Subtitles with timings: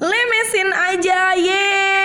[0.00, 1.97] Lemesin aja, ye.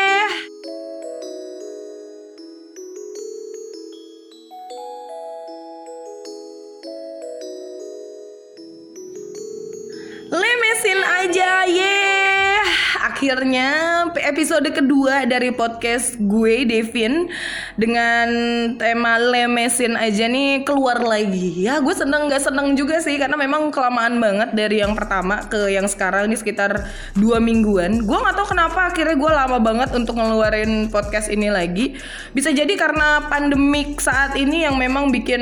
[13.24, 17.32] Akhirnya episode kedua dari podcast gue Devin
[17.80, 18.28] dengan
[18.76, 21.64] tema lemesin aja nih keluar lagi.
[21.64, 25.72] Ya, gue seneng gak seneng juga sih karena memang kelamaan banget dari yang pertama ke
[25.72, 26.84] yang sekarang ini sekitar
[27.16, 28.04] dua mingguan.
[28.04, 31.96] Gue nggak tahu kenapa akhirnya gue lama banget untuk ngeluarin podcast ini lagi.
[32.36, 35.42] Bisa jadi karena pandemik saat ini yang memang bikin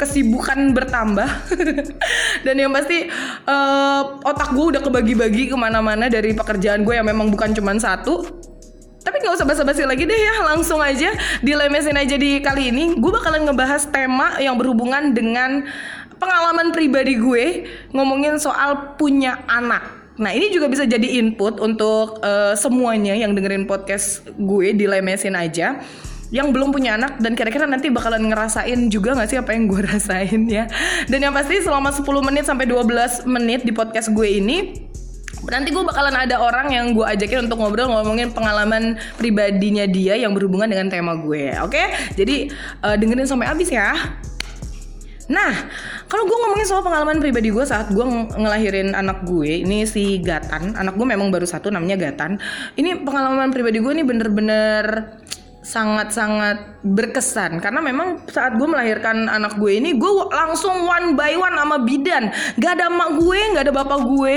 [0.00, 1.28] kesibukan bertambah
[2.48, 3.04] dan yang pasti
[3.44, 8.22] eh, otak gue udah kebagi-bagi ke mana-mana dari pekerjaan gue yang memang bukan cuma satu.
[9.02, 12.94] Tapi nggak usah basa-basi lagi deh ya langsung aja dilemesin aja di kali ini.
[13.00, 15.64] Gue bakalan ngebahas tema yang berhubungan dengan
[16.20, 20.12] pengalaman pribadi gue ngomongin soal punya anak.
[20.18, 25.78] Nah ini juga bisa jadi input untuk eh, semuanya yang dengerin podcast gue dilemesin aja
[26.28, 29.80] yang belum punya anak dan kira-kira nanti bakalan ngerasain juga gak sih apa yang gue
[29.94, 30.68] rasain ya.
[31.08, 34.87] Dan yang pasti selama 10 menit sampai 12 menit di podcast gue ini
[35.48, 40.36] nanti gue bakalan ada orang yang gue ajakin untuk ngobrol ngomongin pengalaman pribadinya dia yang
[40.36, 41.82] berhubungan dengan tema gue oke?
[42.14, 42.52] Jadi
[42.84, 43.96] eh, dengerin sampai habis ya.
[45.28, 45.52] Nah,
[46.08, 50.24] kalau gue ngomongin soal pengalaman pribadi gue saat gue ng- ngelahirin anak gue, ini si
[50.24, 52.40] Gatan, anak gue memang baru satu namanya Gatan.
[52.80, 54.84] Ini pengalaman pribadi gue ini bener-bener
[55.68, 57.60] sangat-sangat berkesan.
[57.60, 62.32] Karena memang saat gue melahirkan anak gue ini gue langsung one by one sama bidan.
[62.56, 64.36] Gak ada emak gue gak ada bapak gue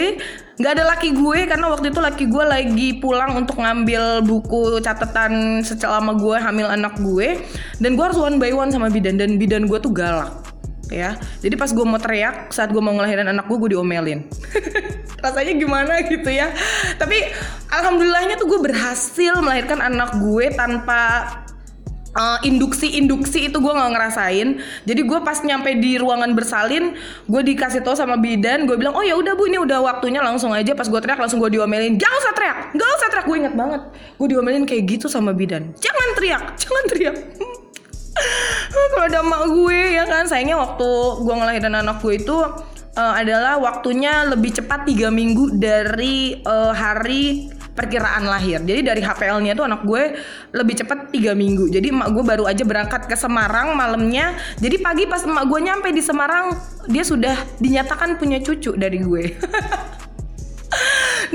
[0.60, 1.40] gak ada laki gue.
[1.48, 7.00] Karena waktu itu laki gue lagi pulang untuk ngambil buku catatan selama gue hamil anak
[7.00, 7.40] gue.
[7.80, 9.16] Dan gue harus one by one sama bidan.
[9.16, 10.41] Dan bidan gue tuh galak
[10.92, 11.16] ya.
[11.40, 14.28] Jadi pas gue mau teriak saat gue mau ngelahirin anak gue gue diomelin.
[15.24, 16.52] Rasanya gimana gitu ya.
[17.00, 17.18] Tapi
[17.72, 21.02] alhamdulillahnya tuh gue berhasil melahirkan anak gue tanpa
[22.16, 24.60] uh, induksi-induksi itu gue nggak ngerasain.
[24.84, 29.04] Jadi gue pas nyampe di ruangan bersalin gue dikasih tau sama bidan gue bilang oh
[29.06, 30.76] ya udah bu ini udah waktunya langsung aja.
[30.76, 31.96] Pas gue teriak langsung gue diomelin.
[31.96, 33.26] Jangan usah teriak nggak usah teriak.
[33.26, 33.82] Gue inget banget
[34.20, 35.72] gue diomelin kayak gitu sama bidan.
[35.80, 37.16] Jangan teriak jangan teriak
[38.92, 40.24] kalau ada emak gue ya kan?
[40.28, 40.90] Sayangnya waktu
[41.22, 42.38] gue ngelahirin anak gue itu
[42.98, 48.60] eh, adalah waktunya lebih cepat tiga minggu dari eh, hari perkiraan lahir.
[48.62, 50.20] Jadi dari HPL-nya tuh anak gue
[50.52, 51.72] lebih cepat tiga minggu.
[51.72, 54.36] Jadi emak gue baru aja berangkat ke Semarang malamnya.
[54.60, 56.54] Jadi pagi pas emak gue nyampe di Semarang
[56.92, 59.24] dia sudah dinyatakan punya cucu dari gue.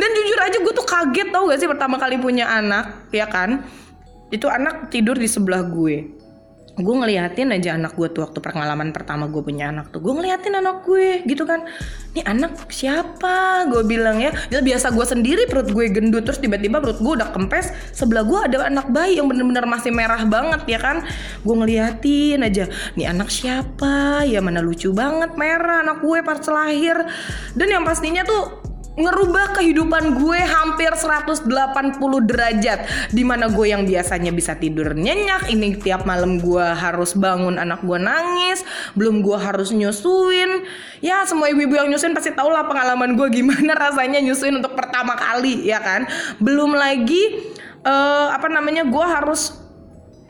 [0.00, 3.64] Dan jujur aja gue tuh kaget tau gak sih pertama kali punya anak ya kan?
[4.28, 6.15] Itu anak tidur di sebelah gue
[6.76, 10.04] gue ngeliatin aja anak gue tuh waktu pengalaman pertama gue punya anak tuh.
[10.04, 11.64] Gue ngeliatin anak gue gitu kan.
[12.12, 13.64] Ini anak siapa?
[13.72, 14.28] Gue bilang ya.
[14.52, 17.72] Ya biasa gue sendiri perut gue gendut terus tiba-tiba perut gue udah kempes.
[17.96, 21.00] Sebelah gue ada anak bayi yang bener-bener masih merah banget ya kan.
[21.40, 24.28] Gue ngeliatin aja nih anak siapa?
[24.28, 26.96] Ya mana lucu banget merah anak gue pas lahir.
[27.56, 28.65] Dan yang pastinya tuh
[28.96, 31.46] ngerubah kehidupan gue hampir 180
[32.24, 32.78] derajat
[33.12, 37.84] di mana gue yang biasanya bisa tidur nyenyak ini tiap malam gue harus bangun anak
[37.84, 38.64] gue nangis
[38.96, 40.64] belum gue harus nyusuin.
[41.04, 45.12] Ya semua ibu-ibu yang nyusuin pasti tau lah pengalaman gue gimana rasanya nyusuin untuk pertama
[45.14, 46.08] kali ya kan?
[46.40, 47.52] Belum lagi
[47.84, 49.54] eh, apa namanya gue harus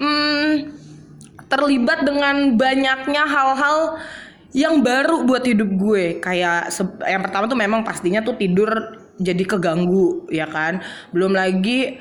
[0.03, 0.75] hmm,
[1.47, 4.03] terlibat dengan banyaknya hal-hal
[4.56, 6.72] yang baru buat hidup gue kayak
[7.04, 8.72] yang pertama tuh memang pastinya tuh tidur
[9.20, 10.80] jadi keganggu ya kan?
[11.12, 12.00] Belum lagi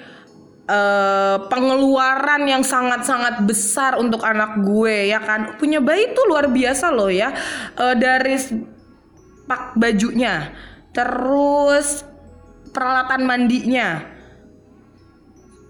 [0.63, 5.59] eh, pengeluaran yang sangat-sangat besar untuk anak gue ya kan?
[5.59, 7.35] Punya bayi tuh luar biasa loh ya.
[7.75, 8.39] Eh, dari
[9.45, 10.49] pak bajunya
[10.95, 12.01] terus
[12.71, 14.14] peralatan mandinya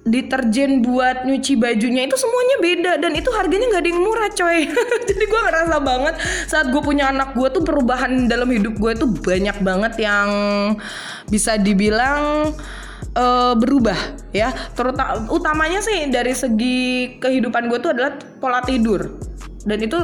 [0.05, 4.59] deterjen buat nyuci bajunya itu semuanya beda dan itu harganya nggak ada yang murah coy.
[5.09, 9.09] Jadi gue ngerasa banget saat gue punya anak gue tuh perubahan dalam hidup gue tuh
[9.09, 10.29] banyak banget yang
[11.25, 12.53] bisa dibilang
[13.17, 13.97] eh, berubah
[14.29, 14.53] ya.
[14.77, 19.09] Terutama utamanya sih dari segi kehidupan gue tuh adalah pola tidur.
[19.65, 19.97] Dan itu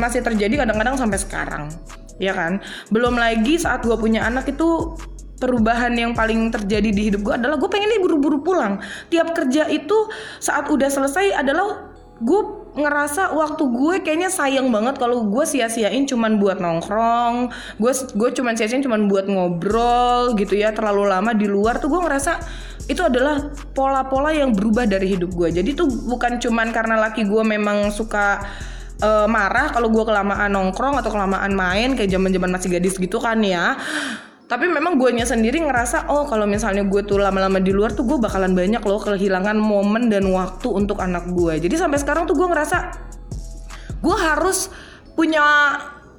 [0.00, 1.68] masih terjadi kadang-kadang sampai sekarang
[2.16, 2.64] ya kan?
[2.88, 4.94] Belum lagi saat gue punya anak itu
[5.44, 8.80] perubahan yang paling terjadi di hidup gue adalah gue pengennya buru-buru pulang.
[9.12, 10.08] Tiap kerja itu
[10.40, 11.94] saat udah selesai adalah
[12.24, 12.40] gue
[12.74, 18.54] ngerasa waktu gue kayaknya sayang banget kalau gue sia-siain cuman buat nongkrong gue gue cuman
[18.54, 22.38] sia-siain cuman buat ngobrol gitu ya terlalu lama di luar tuh gue ngerasa
[22.86, 27.42] itu adalah pola-pola yang berubah dari hidup gue jadi tuh bukan cuman karena laki gue
[27.42, 28.42] memang suka
[29.02, 33.38] eh, marah kalau gue kelamaan nongkrong atau kelamaan main kayak zaman-zaman masih gadis gitu kan
[33.42, 33.74] ya
[34.44, 38.20] tapi memang guanya sendiri ngerasa oh kalau misalnya gue tuh lama-lama di luar tuh gue
[38.20, 41.64] bakalan banyak loh kehilangan momen dan waktu untuk anak gue.
[41.64, 42.76] Jadi sampai sekarang tuh gue ngerasa
[44.04, 44.68] gue harus
[45.16, 45.40] punya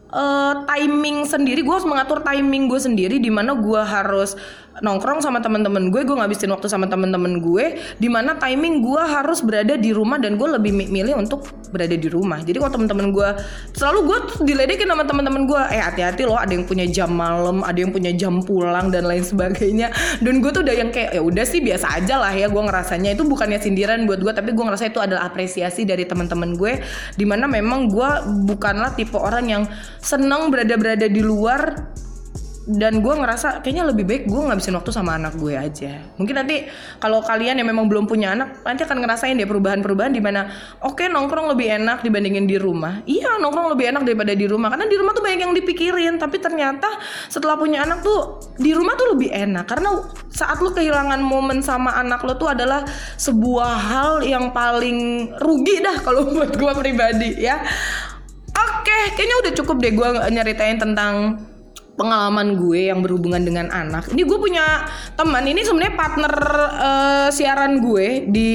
[0.10, 1.62] uh, timing sendiri.
[1.62, 4.33] Gue harus mengatur timing gue sendiri di mana gue harus
[4.83, 9.39] nongkrong sama teman-teman gue gue ngabisin waktu sama teman-teman gue di mana timing gue harus
[9.39, 12.39] berada di rumah dan gue lebih milih untuk berada di rumah.
[12.44, 13.30] Jadi kalau teman-teman gue
[13.75, 14.18] selalu gue
[14.48, 18.12] diledekin sama teman-teman gue eh hati-hati loh ada yang punya jam malam ada yang punya
[18.16, 19.92] jam pulang dan lain sebagainya.
[20.19, 23.16] Dan gue tuh udah yang kayak ya udah sih biasa aja lah ya gue ngerasanya
[23.16, 26.80] itu bukannya sindiran buat gue tapi gue ngerasa itu adalah apresiasi dari teman-teman gue
[27.16, 28.10] di mana memang gue
[28.48, 29.63] bukanlah tipe orang yang
[30.00, 31.92] senang berada-berada di luar
[32.66, 36.02] dan gue ngerasa kayaknya lebih baik gue ngabisin waktu sama anak gue aja.
[36.18, 36.66] Mungkin nanti
[36.98, 40.50] kalau kalian yang memang belum punya anak nanti akan ngerasain deh perubahan-perubahan di mana
[40.82, 43.06] oke okay, nongkrong lebih enak dibandingin di rumah.
[43.06, 46.18] Iya nongkrong lebih enak daripada di rumah karena di rumah tuh banyak yang dipikirin.
[46.18, 46.90] Tapi ternyata
[47.30, 49.70] setelah punya anak tuh di rumah tuh lebih enak.
[49.70, 50.02] Karena
[50.34, 52.82] saat lu kehilangan momen sama anak lo tuh adalah
[53.22, 57.62] sebuah hal yang paling rugi dah kalau buat gue pribadi ya.
[58.58, 61.46] Oke kayaknya udah cukup deh gue nyeritain tentang
[61.96, 64.12] pengalaman gue yang berhubungan dengan anak.
[64.12, 64.84] Ini gue punya
[65.16, 66.34] teman, ini sebenarnya partner
[66.76, 68.54] uh, siaran gue di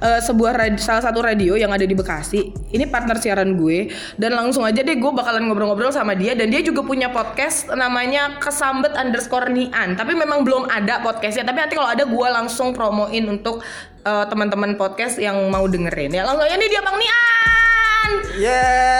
[0.00, 2.72] uh, sebuah radio, salah satu radio yang ada di Bekasi.
[2.72, 6.64] Ini partner siaran gue dan langsung aja deh gue bakalan ngobrol-ngobrol sama dia dan dia
[6.64, 9.94] juga punya podcast namanya Kesambet underscore Nian.
[9.94, 11.44] Tapi memang belum ada podcastnya.
[11.44, 13.60] Tapi nanti kalau ada gue langsung promoin untuk
[14.08, 16.24] uh, teman-teman podcast yang mau dengerin ya.
[16.24, 18.10] Langsung aja nih dia Bang Nian.
[18.40, 18.97] Yeah.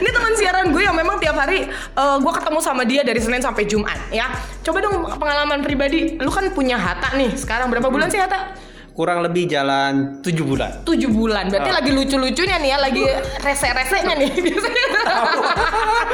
[0.00, 1.66] Ini teman siaran gue yang memang tiap hari
[1.96, 4.28] uh, gue ketemu sama dia dari Senin sampai Jumat ya.
[4.60, 6.20] Coba dong pengalaman pribadi.
[6.20, 7.32] Lu kan punya Hatta nih.
[7.34, 8.70] Sekarang berapa bulan sih Hatta?
[9.00, 10.84] kurang lebih jalan tujuh bulan.
[10.84, 11.76] Tujuh bulan, berarti oh.
[11.80, 13.00] lagi lucu-lucunya nih ya, lagi
[13.40, 14.86] rese-resenya nih biasanya.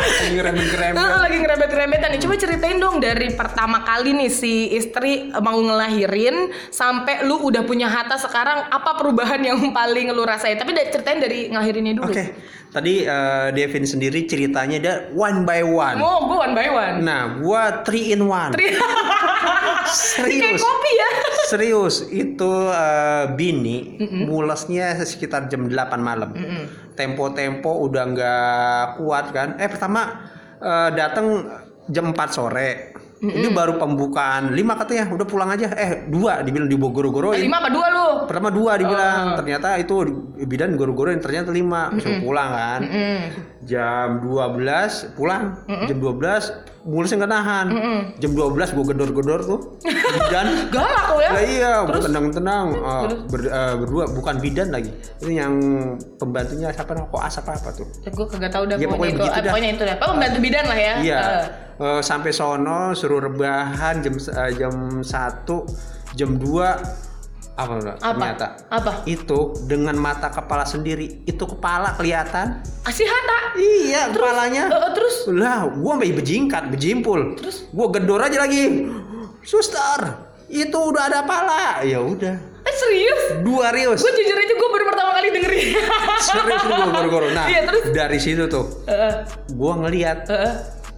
[0.07, 0.95] lagi ngerebet-ngerebet.
[0.95, 2.21] lagi ngerebet-ngerebetan nih.
[2.23, 7.91] Coba ceritain dong dari pertama kali nih si istri mau ngelahirin sampai lu udah punya
[7.91, 10.55] Hatta sekarang apa perubahan yang paling lu rasain?
[10.55, 12.07] Tapi dari ceritain dari ngelahirinnya dulu.
[12.07, 12.15] Oke.
[12.15, 12.27] Okay.
[12.75, 15.99] Tadi uh, Devin sendiri ceritanya dia one by one.
[16.03, 16.95] Oh, gue one by one.
[17.07, 18.53] Nah, gue three in one.
[18.53, 18.75] Three.
[19.87, 20.61] Serius.
[20.61, 21.11] Kayak kopi ya.
[21.47, 24.23] Serius, itu uh, bini mm -mm.
[24.27, 26.35] mulesnya sekitar jam 8 malam.
[26.99, 29.49] Tempo-tempo udah nggak kuat kan.
[29.63, 30.27] Eh pertama
[30.59, 31.47] uh, datang
[31.87, 32.69] jam 4 sore
[33.27, 33.39] Mm -hmm.
[33.43, 35.67] Ini baru pembukaan lima katanya, udah pulang aja.
[35.75, 38.07] Eh dua dibilang di goro Eh, lima apa dua lu?
[38.31, 39.37] Pertama dua dibilang, oh.
[39.43, 39.95] ternyata itu
[40.47, 42.19] bidan goro-goroin ternyata lima, mm -hmm.
[42.23, 42.81] pulang kan.
[42.87, 43.19] Mm -hmm.
[43.67, 45.87] Jam 12 pulang, mm -hmm.
[45.91, 47.67] jam 12 mulusnya nggak nahan.
[47.67, 47.99] Mm -mm.
[48.23, 49.61] Jam 12 gue gedor-gedor tuh.
[49.83, 50.47] Bidan.
[50.75, 51.31] Galak kok ya?
[51.35, 52.67] Lah iya, gue tenang-tenang.
[52.79, 54.95] Uh, ber, uh, berdua bukan bidan lagi.
[55.27, 55.55] Ini yang
[56.17, 57.11] pembantunya siapa namanya?
[57.11, 57.87] Kok asap apa tuh?
[58.07, 59.21] Ya, gue kagak tahu dah ya, pokoknya, itu.
[59.27, 59.97] Begitu pokoknya itu deh.
[59.99, 60.95] Pembantu bidan lah ya.
[61.03, 61.19] Iya.
[61.19, 61.45] Uh.
[61.77, 67.06] Uh, sampai sono suruh rebahan jam uh, jam 1 jam 2
[67.57, 67.73] apa?
[67.81, 67.93] Apa?
[68.05, 68.93] Ternyata apa?
[69.09, 72.61] Itu dengan mata kepala sendiri, itu kepala kelihatan.
[72.85, 73.57] Asih hata?
[73.57, 74.65] Iya, terus, kepalanya.
[74.69, 75.17] Uh, terus?
[75.33, 77.33] Lah, gua sampai bejingkat, bejimpul.
[77.41, 77.65] Terus?
[77.73, 78.93] Gua gedor aja lagi.
[79.41, 80.01] Suster,
[80.53, 81.81] itu udah ada pala.
[81.81, 82.37] Ya udah.
[82.67, 83.23] Eh serius?
[83.47, 84.03] Dua rius.
[84.03, 85.69] Gue jujur aja gue baru pertama kali dengerin.
[86.19, 87.27] serius gue goro-goro.
[87.31, 87.95] Nah, iya, terus?
[87.95, 90.27] dari situ tuh, uh, gue ngeliat.
[90.27, 90.55] Uh,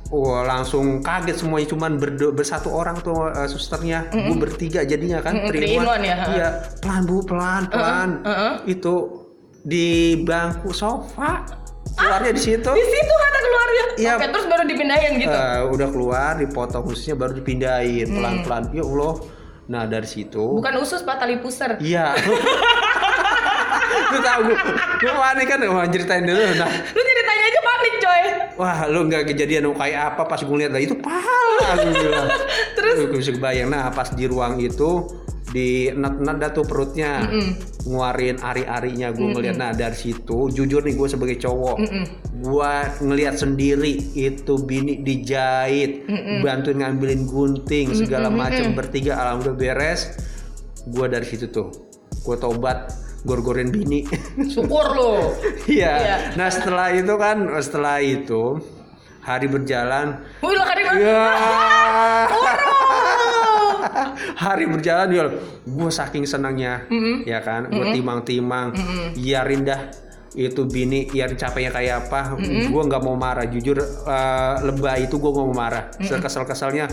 [0.09, 4.25] Wah langsung kaget semuanya cuman berdo, bersatu orang tuh uh, susternya, mm -hmm.
[4.25, 6.01] gue bertiga jadinya kan, mm -hmm.
[6.01, 6.17] ya.
[6.33, 6.49] Iya,
[6.81, 8.25] pelan bu, pelan, pelan.
[8.25, 8.33] Uh -uh.
[8.33, 8.55] Uh -uh.
[8.65, 8.95] Itu
[9.69, 11.45] di bangku sofa
[11.99, 12.71] keluarnya di situ.
[12.73, 13.85] Di situ kata keluarnya.
[13.99, 14.15] Iya.
[14.17, 15.37] Oke, terus baru dipindahin gitu.
[15.37, 18.73] Uh, udah keluar, dipotong khususnya baru dipindahin pelan-pelan.
[18.73, 19.15] Ya Allah.
[19.69, 20.57] Nah dari situ.
[20.57, 21.77] Bukan usus pak, tali pusar.
[21.83, 22.17] Iya.
[24.09, 24.57] lu tahu gue,
[25.05, 26.41] gue panik kan mau ceritain dulu.
[26.57, 28.23] Nah, lu ceritanya aja panik coy.
[28.59, 31.79] Wah, lu nggak kejadian kayak apa pas gue lihat lah itu pahala.
[32.77, 32.95] Terus?
[33.07, 33.71] Gue bisa kebayang.
[33.71, 35.07] Nah pas di ruang itu
[35.49, 37.51] di net-net tuh perutnya mm -mm.
[37.89, 39.35] nguarin ari-arinya gue mm -mm.
[39.37, 42.05] ngeliat nah dari situ jujur nih gue sebagai cowok mm -mm.
[42.45, 42.73] gue
[43.09, 46.39] ngeliat sendiri itu bini dijahit mm -mm.
[46.45, 50.21] bantuin ngambilin gunting segala macam bertiga alhamdulillah beres
[50.85, 51.73] gue dari situ tuh
[52.25, 52.93] gue tobat
[53.27, 54.07] gor-gorin bini
[54.53, 55.35] syukur lo
[55.67, 56.19] iya yeah.
[56.39, 58.63] nah setelah itu kan setelah itu
[59.29, 61.25] hari berjalan Wih, hari berjalan ya.
[64.39, 65.25] hari berjalan ya
[65.67, 67.17] gue saking senangnya mm -hmm.
[67.29, 67.97] ya kan gue mm -hmm.
[67.97, 69.07] timang-timang mm -hmm.
[69.19, 69.81] ya rindah
[70.39, 72.65] itu bini ya capeknya kayak apa mm -hmm.
[72.71, 76.09] gue nggak mau marah jujur uh, lebay itu gue gak mau marah mm -hmm.
[76.09, 76.87] sekesal-kesalnya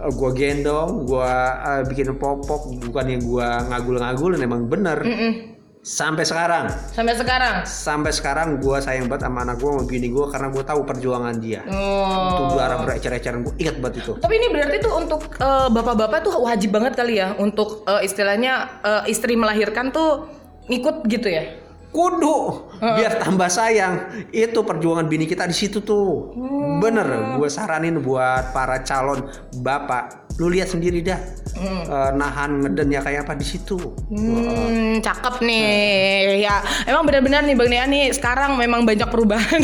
[0.00, 5.14] uh, eh, gue gendong gue uh, bikin popok bukan yang gue ngagul-ngagul emang bener mm
[5.14, 5.51] -hmm.
[5.82, 7.66] Sampai sekarang, Sampai sekarang.
[7.66, 11.34] sampai sekarang gue sayang banget sama anak gue, sama bini gue karena gue tahu perjuangan
[11.42, 11.66] dia.
[11.66, 12.38] Oh.
[12.38, 14.14] Itu darah berecer-eceran gue ingat banget itu.
[14.14, 18.78] Tapi ini berarti tuh untuk eh, bapak-bapak tuh wajib banget kali ya untuk eh, istilahnya
[18.86, 20.30] eh, istri melahirkan tuh
[20.70, 21.58] ngikut gitu ya.
[21.92, 24.24] Kudu biar tambah sayang.
[24.32, 26.32] Itu perjuangan bini kita di situ tuh.
[26.80, 29.28] Bener, gue saranin buat para calon
[29.60, 31.20] bapak, lu lihat sendiri dah.
[31.62, 33.76] Eh, nahan ngeden ya kayak apa di situ.
[34.08, 36.40] Hmm, cakep nih.
[36.40, 39.60] Ya, emang benar-benar nih Bang Nia nih sekarang memang banyak perubahan.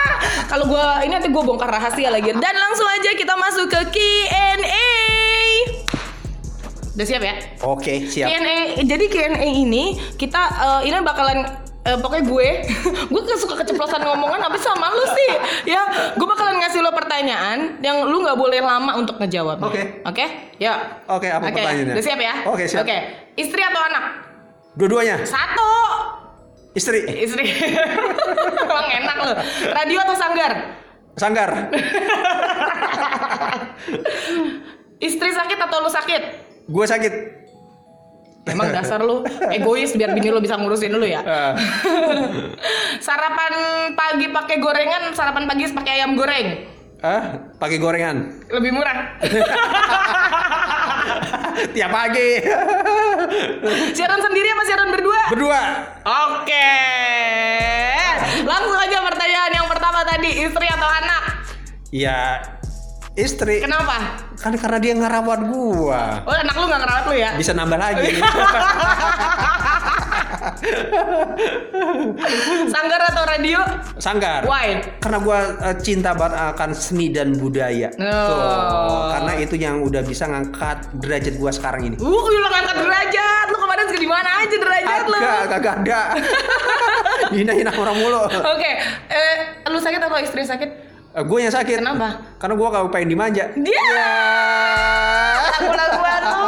[0.50, 2.30] Kalau gua ini nanti gue bongkar rahasia lagi.
[2.36, 4.88] Dan langsung aja kita masuk ke Q&A.
[6.94, 7.34] Udah siap ya?
[7.64, 8.28] Oke, siap.
[8.28, 8.84] Q&A.
[8.84, 12.48] Jadi Q&A ini kita eh, ini bakalan eh, pokoknya gue
[13.12, 15.30] gue suka keceplosan ngomongan tapi sama lu sih.
[15.72, 19.58] Ya gue bakalan ngasih lo pertanyaan yang lu nggak boleh lama untuk ngejawab.
[19.64, 20.04] Oke.
[20.04, 20.24] oke?
[20.60, 21.00] Ya.
[21.08, 21.94] Oke, apa pertanyaannya?
[21.96, 22.34] udah siap ya?
[22.44, 22.84] Oke, siap.
[22.84, 22.96] oke.
[23.36, 24.04] Istri atau anak?
[24.76, 25.72] Dua-duanya, satu.
[26.70, 27.44] Istri, istri.
[28.62, 29.32] Emang enak lo
[29.74, 30.52] radio atau sanggar?
[31.18, 31.50] Sanggar,
[35.10, 36.22] istri sakit atau lu sakit?
[36.70, 37.12] Gue sakit.
[38.48, 39.20] Emang dasar lu
[39.52, 41.20] egois biar bini lu bisa ngurusin lu ya.
[41.20, 41.52] Eh,
[43.04, 43.52] sarapan
[43.92, 46.80] pagi pakai gorengan, sarapan pagi pakai ayam goreng.
[47.00, 49.16] ah, pakai gorengan Lebih murah.
[51.76, 52.28] tiap pagi.
[53.96, 55.20] siaran sendiri apa siaran berdua?
[55.32, 55.60] Berdua.
[56.04, 56.72] Oke.
[58.44, 61.22] Langsung aja pertanyaan yang pertama tadi, istri atau anak?
[61.90, 62.40] Ya
[63.18, 63.60] istri.
[63.62, 64.22] Kenapa?
[64.38, 66.22] Kan karena dia ngerawat gua.
[66.24, 67.30] Oh, anak lu nggak ngerawat lu ya?
[67.34, 68.14] Bisa nambah lagi.
[72.70, 73.60] Sanggar atau radio?
[73.98, 74.46] Sanggar.
[74.46, 74.80] Why?
[75.02, 77.90] Karena gua eh, cinta banget akan seni dan budaya.
[77.98, 78.28] Oh.
[78.30, 81.96] Tuh, karena itu yang udah bisa ngangkat derajat gua sekarang ini.
[81.98, 83.46] Uh, lu ngangkat derajat.
[83.50, 85.18] Lu kemarin di mana aja derajat lu?
[85.18, 86.00] Agak, kagak ada.
[87.36, 88.24] Hina-hina orang mulu.
[88.26, 88.70] Oke,
[89.12, 89.36] eh,
[89.68, 90.89] lu sakit atau istri sakit?
[91.12, 91.82] Gue yang sakit.
[91.82, 92.22] Kenapa?
[92.38, 93.44] Karena gua kagak pengen dimanja.
[93.52, 94.06] Dia.
[95.50, 96.46] Lagu-laguan lu.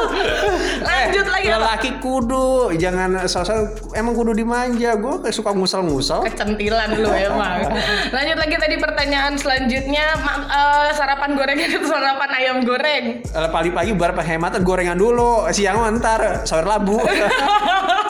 [0.90, 1.56] Lanjut lagi apa?
[1.56, 4.98] Lelaki kudu, jangan sosok emang kudu dimanja.
[4.98, 6.26] Gue suka ngusel-ngusel.
[6.26, 7.70] Kecentilan lu emang.
[8.16, 13.04] Lanjut lagi tadi pertanyaan selanjutnya, ma- eh, sarapan gorengan atau sarapan ayam goreng?
[13.22, 16.98] Eh, Pagi-pagi bar penghematan gorengan dulu, siang ntar sayur labu.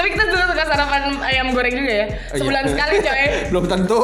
[0.00, 2.06] Tapi kita juga suka sarapan ayam goreng juga ya.
[2.32, 2.72] Sebulan Iya.
[2.72, 3.24] sekali coy.
[3.52, 4.00] Belum tentu.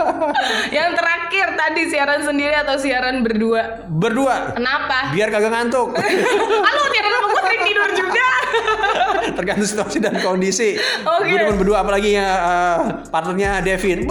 [0.80, 3.84] Yang terakhir tadi siaran sendiri atau siaran berdua?
[3.84, 4.56] Berdua.
[4.56, 5.12] Kenapa?
[5.12, 5.92] Biar kagak ngantuk.
[6.66, 8.26] Halo, tiada sama gue sering tidur juga.
[9.36, 10.80] Tergantung situasi dan kondisi.
[11.04, 11.28] Oke.
[11.28, 12.76] Gue demen berdua apalagi ya eh,
[13.12, 14.08] partnernya Devin.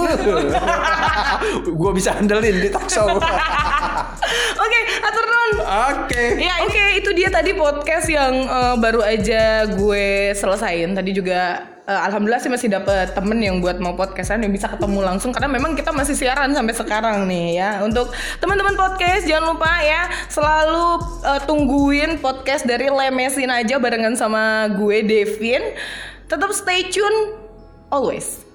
[1.65, 3.09] gue bisa handelin di talk show.
[4.53, 5.25] Oke, atur
[5.67, 6.39] Oke.
[6.39, 10.95] Ya, oke itu dia tadi podcast yang eh, baru aja gue selesain.
[10.95, 15.03] Tadi juga eh, alhamdulillah sih masih dapet temen yang buat mau podcastan yang bisa ketemu
[15.03, 17.83] langsung karena memang kita masih siaran sampai sekarang nih ya.
[17.83, 20.87] Untuk teman-teman podcast jangan lupa ya selalu
[21.27, 25.75] eh, tungguin podcast dari Lemesin aja barengan sama gue Devin.
[26.31, 27.35] Tetap stay tune
[27.91, 28.46] always.